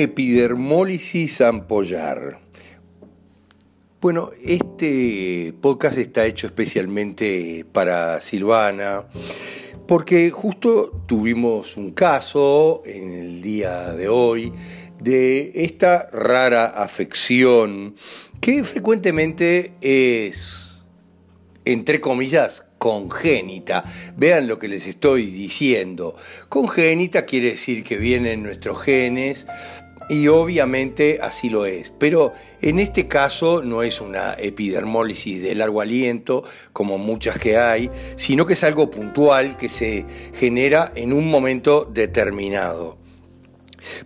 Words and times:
Epidermólisis 0.00 1.40
ampollar. 1.40 2.38
Bueno, 4.00 4.30
este 4.40 5.52
podcast 5.60 5.98
está 5.98 6.24
hecho 6.24 6.46
especialmente 6.46 7.66
para 7.72 8.20
Silvana, 8.20 9.08
porque 9.88 10.30
justo 10.30 11.02
tuvimos 11.08 11.76
un 11.76 11.90
caso 11.90 12.84
en 12.86 13.12
el 13.12 13.42
día 13.42 13.92
de 13.92 14.08
hoy 14.08 14.52
de 15.00 15.50
esta 15.64 16.08
rara 16.12 16.66
afección 16.66 17.96
que 18.40 18.62
frecuentemente 18.62 19.74
es, 19.80 20.84
entre 21.64 22.00
comillas, 22.00 22.68
congénita. 22.78 23.84
Vean 24.16 24.46
lo 24.46 24.60
que 24.60 24.68
les 24.68 24.86
estoy 24.86 25.26
diciendo. 25.26 26.14
Congénita 26.48 27.26
quiere 27.26 27.50
decir 27.50 27.82
que 27.82 27.96
vienen 27.96 28.44
nuestros 28.44 28.80
genes 28.80 29.46
y 30.08 30.28
obviamente 30.28 31.18
así 31.22 31.50
lo 31.50 31.66
es, 31.66 31.92
pero 31.98 32.32
en 32.60 32.78
este 32.80 33.08
caso 33.08 33.62
no 33.62 33.82
es 33.82 34.00
una 34.00 34.34
epidermólisis 34.34 35.42
de 35.42 35.54
largo 35.54 35.80
aliento, 35.80 36.44
como 36.72 36.98
muchas 36.98 37.38
que 37.38 37.56
hay, 37.56 37.90
sino 38.16 38.46
que 38.46 38.54
es 38.54 38.64
algo 38.64 38.90
puntual 38.90 39.56
que 39.56 39.68
se 39.68 40.06
genera 40.34 40.92
en 40.94 41.12
un 41.12 41.30
momento 41.30 41.84
determinado. 41.84 42.98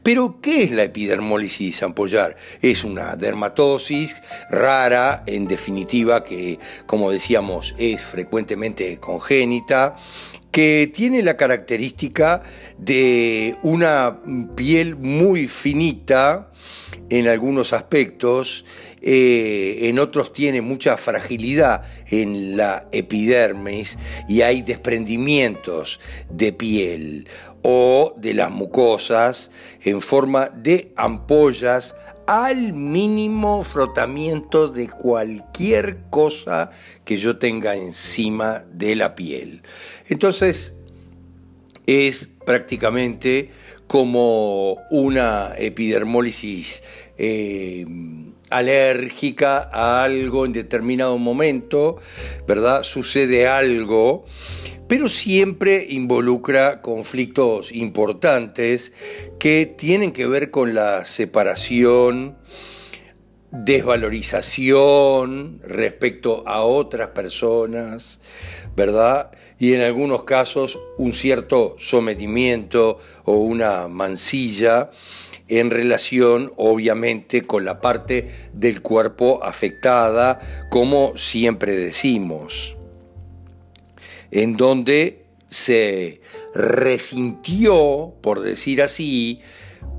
Pero, 0.02 0.40
¿qué 0.40 0.64
es 0.64 0.70
la 0.70 0.84
epidermólisis 0.84 1.82
ampollar? 1.82 2.36
Es 2.60 2.84
una 2.84 3.16
dermatosis 3.16 4.16
rara, 4.50 5.22
en 5.26 5.46
definitiva, 5.46 6.22
que, 6.22 6.58
como 6.86 7.10
decíamos, 7.10 7.74
es 7.78 8.02
frecuentemente 8.02 8.98
congénita, 8.98 9.96
que 10.52 10.90
tiene 10.94 11.22
la 11.22 11.36
característica 11.36 12.42
de 12.76 13.56
una 13.62 14.20
piel 14.54 14.96
muy 14.96 15.48
finita 15.48 16.52
en 17.08 17.26
algunos 17.26 17.72
aspectos, 17.72 18.64
eh, 19.00 19.88
en 19.88 19.98
otros 19.98 20.32
tiene 20.32 20.60
mucha 20.60 20.96
fragilidad 20.98 21.82
en 22.06 22.56
la 22.56 22.86
epidermis 22.92 23.98
y 24.28 24.42
hay 24.42 24.62
desprendimientos 24.62 26.00
de 26.30 26.52
piel 26.52 27.26
o 27.62 28.14
de 28.18 28.34
las 28.34 28.50
mucosas 28.50 29.50
en 29.82 30.00
forma 30.00 30.50
de 30.54 30.92
ampollas 30.96 31.96
al 32.26 32.72
mínimo 32.72 33.62
frotamiento 33.62 34.68
de 34.68 34.88
cualquier 34.88 35.98
cosa 36.10 36.70
que 37.04 37.18
yo 37.18 37.38
tenga 37.38 37.74
encima 37.76 38.64
de 38.72 38.96
la 38.96 39.14
piel. 39.14 39.62
Entonces, 40.08 40.74
es 41.86 42.28
prácticamente 42.46 43.50
como 43.86 44.78
una 44.90 45.54
epidermólisis 45.58 46.82
eh, 47.24 47.86
alérgica 48.50 49.70
a 49.72 50.02
algo 50.02 50.44
en 50.44 50.52
determinado 50.52 51.18
momento, 51.18 51.98
¿verdad? 52.48 52.82
Sucede 52.82 53.46
algo 53.46 54.24
pero 54.88 55.08
siempre 55.08 55.86
involucra 55.88 56.82
conflictos 56.82 57.70
importantes 57.72 58.92
que 59.38 59.64
tienen 59.64 60.12
que 60.12 60.26
ver 60.26 60.50
con 60.50 60.74
la 60.74 61.06
separación, 61.06 62.36
desvalorización 63.50 65.62
respecto 65.64 66.46
a 66.46 66.64
otras 66.64 67.08
personas, 67.08 68.20
¿verdad? 68.76 69.30
Y 69.58 69.72
en 69.72 69.80
algunos 69.80 70.24
casos 70.24 70.78
un 70.98 71.14
cierto 71.14 71.76
sometimiento 71.78 72.98
o 73.24 73.36
una 73.36 73.88
mancilla 73.88 74.90
en 75.48 75.70
relación 75.70 76.52
obviamente 76.56 77.42
con 77.42 77.64
la 77.64 77.80
parte 77.80 78.28
del 78.52 78.82
cuerpo 78.82 79.42
afectada, 79.42 80.40
como 80.70 81.16
siempre 81.16 81.76
decimos 81.76 82.76
en 84.32 84.56
donde 84.56 85.26
se 85.48 86.22
resintió, 86.54 88.14
por 88.22 88.40
decir 88.40 88.82
así, 88.82 89.40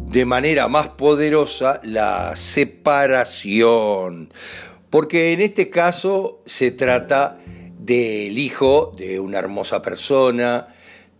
de 0.09 0.25
manera 0.25 0.67
más 0.67 0.89
poderosa 0.89 1.79
la 1.83 2.35
separación. 2.35 4.33
Porque 4.89 5.31
en 5.33 5.41
este 5.41 5.69
caso 5.69 6.41
se 6.45 6.71
trata 6.71 7.39
del 7.79 8.37
hijo 8.37 8.93
de 8.97 9.19
una 9.19 9.39
hermosa 9.39 9.81
persona, 9.81 10.67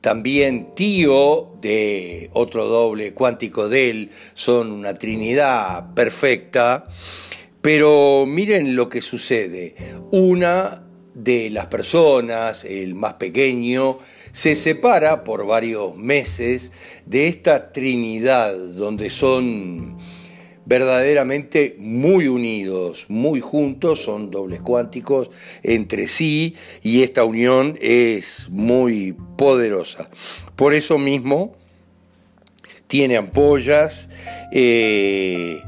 también 0.04 0.76
tío 0.76 1.54
de 1.62 2.30
otro 2.34 2.66
doble 2.66 3.14
cuántico 3.14 3.70
de 3.70 3.90
él, 3.90 4.12
son 4.34 4.74
una 4.74 4.96
trinidad 4.96 5.94
perfecta, 5.94 6.90
pero 7.62 8.26
miren 8.28 8.76
lo 8.76 8.90
que 8.90 9.02
sucede. 9.02 9.76
Una 10.12 10.84
de 11.14 11.50
las 11.50 11.68
personas, 11.68 12.66
el 12.66 12.96
más 12.96 13.14
pequeño, 13.14 14.00
se 14.34 14.58
separa 14.58 15.24
por 15.24 15.46
varios 15.46 15.96
meses 15.96 16.74
de 17.06 17.30
esta 17.30 17.72
Trinidad 17.72 18.58
donde 18.58 19.10
son 19.10 19.98
verdaderamente 20.66 21.76
muy 21.80 22.28
unidos, 22.28 23.06
muy 23.10 23.42
juntos, 23.42 24.02
son 24.04 24.32
dobles 24.32 24.62
cuánticos 24.62 25.30
entre 25.62 26.08
sí 26.08 26.56
y 26.82 27.04
esta 27.04 27.24
unión 27.24 27.78
es 27.82 28.48
muy 28.50 29.16
poderosa. 29.38 30.10
Por 30.56 30.74
eso 30.74 30.98
mismo 30.98 31.56
tiene 32.88 33.18
ampollas, 33.18 34.10
eh, 34.52 35.62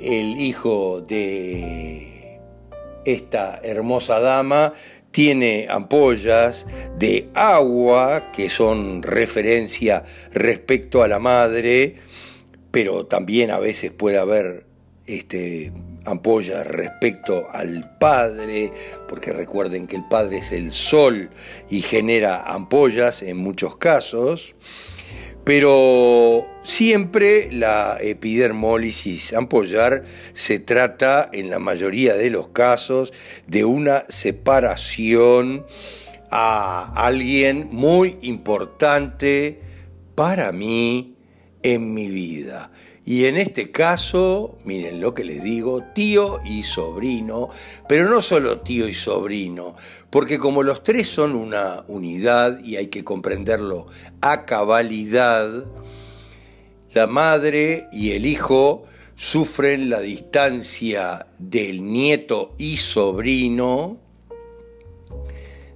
el 0.00 0.40
hijo 0.40 1.00
de 1.00 2.38
esta 3.04 3.60
hermosa 3.62 4.20
dama 4.20 4.72
tiene 5.10 5.66
ampollas 5.70 6.66
de 6.98 7.30
agua 7.32 8.32
que 8.32 8.50
son 8.50 9.02
referencia 9.02 10.04
respecto 10.32 11.02
a 11.02 11.08
la 11.08 11.18
madre, 11.18 11.96
pero 12.76 13.06
también 13.06 13.50
a 13.52 13.58
veces 13.58 13.90
puede 13.90 14.18
haber 14.18 14.66
este, 15.06 15.72
ampollas 16.04 16.66
respecto 16.66 17.46
al 17.50 17.96
padre, 17.98 18.70
porque 19.08 19.32
recuerden 19.32 19.86
que 19.86 19.96
el 19.96 20.06
padre 20.06 20.40
es 20.40 20.52
el 20.52 20.70
sol 20.72 21.30
y 21.70 21.80
genera 21.80 22.42
ampollas 22.42 23.22
en 23.22 23.38
muchos 23.38 23.78
casos. 23.78 24.54
Pero 25.42 26.46
siempre 26.64 27.48
la 27.50 27.96
epidermólisis 27.98 29.32
ampollar 29.32 30.04
se 30.34 30.58
trata, 30.58 31.30
en 31.32 31.48
la 31.48 31.58
mayoría 31.58 32.12
de 32.12 32.28
los 32.28 32.48
casos, 32.48 33.10
de 33.46 33.64
una 33.64 34.04
separación 34.10 35.64
a 36.30 36.92
alguien 37.06 37.70
muy 37.72 38.18
importante 38.20 39.62
para 40.14 40.52
mí 40.52 41.15
en 41.66 41.92
mi 41.94 42.08
vida. 42.08 42.70
Y 43.04 43.26
en 43.26 43.36
este 43.36 43.72
caso, 43.72 44.56
miren 44.64 45.00
lo 45.00 45.14
que 45.14 45.24
les 45.24 45.42
digo, 45.42 45.82
tío 45.94 46.40
y 46.44 46.62
sobrino, 46.62 47.50
pero 47.88 48.08
no 48.08 48.22
solo 48.22 48.60
tío 48.60 48.86
y 48.86 48.94
sobrino, 48.94 49.74
porque 50.10 50.38
como 50.38 50.62
los 50.62 50.84
tres 50.84 51.08
son 51.08 51.34
una 51.34 51.82
unidad 51.88 52.60
y 52.60 52.76
hay 52.76 52.86
que 52.86 53.02
comprenderlo 53.02 53.88
a 54.20 54.44
cabalidad, 54.44 55.64
la 56.92 57.06
madre 57.08 57.88
y 57.92 58.12
el 58.12 58.26
hijo 58.26 58.84
sufren 59.16 59.90
la 59.90 60.00
distancia 60.00 61.26
del 61.38 61.84
nieto 61.84 62.54
y 62.58 62.76
sobrino 62.76 63.98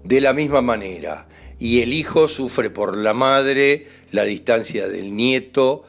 de 0.04 0.20
la 0.20 0.32
misma 0.32 0.62
manera, 0.62 1.26
y 1.60 1.82
el 1.82 1.92
hijo 1.92 2.26
sufre 2.26 2.70
por 2.70 2.96
la 2.96 3.12
madre 3.12 3.86
la 4.10 4.24
distancia 4.24 4.88
del 4.88 5.14
nieto, 5.14 5.84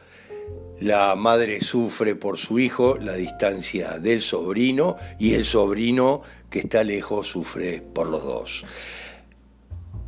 la 0.78 1.16
madre 1.16 1.60
sufre 1.60 2.14
por 2.14 2.38
su 2.38 2.58
hijo 2.58 2.98
la 2.98 3.14
distancia 3.14 3.98
del 3.98 4.20
sobrino 4.20 4.96
y 5.18 5.32
el 5.34 5.44
sobrino 5.44 6.22
que 6.50 6.60
está 6.60 6.84
lejos 6.84 7.28
sufre 7.28 7.80
por 7.80 8.06
los 8.06 8.22
dos. 8.22 8.66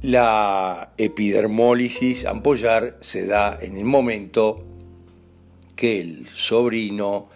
La 0.02 0.92
epidermólisis 0.98 2.26
ampollar 2.26 2.98
se 3.00 3.26
da 3.26 3.58
en 3.60 3.78
el 3.78 3.86
momento 3.86 4.62
que 5.76 6.00
el 6.00 6.28
sobrino 6.30 7.30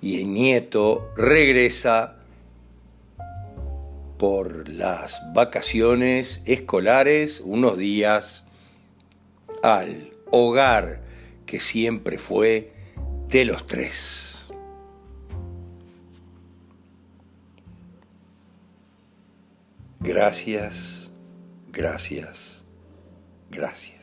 y 0.00 0.20
el 0.20 0.32
nieto 0.32 1.10
regresa 1.16 2.17
por 4.18 4.68
las 4.68 5.20
vacaciones 5.32 6.42
escolares 6.44 7.40
unos 7.44 7.78
días 7.78 8.44
al 9.62 10.12
hogar 10.30 11.02
que 11.46 11.60
siempre 11.60 12.18
fue 12.18 12.72
de 13.28 13.44
los 13.44 13.66
tres. 13.66 14.50
Gracias, 20.00 21.10
gracias, 21.72 22.64
gracias. 23.50 23.98